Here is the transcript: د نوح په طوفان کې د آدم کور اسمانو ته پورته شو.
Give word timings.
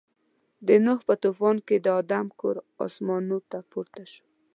د 0.67 0.69
نوح 0.85 0.99
په 1.07 1.13
طوفان 1.23 1.57
کې 1.67 1.75
د 1.85 1.87
آدم 2.01 2.27
کور 2.39 2.55
اسمانو 2.85 3.37
ته 3.49 3.57
پورته 3.71 4.03
شو. 4.11 4.25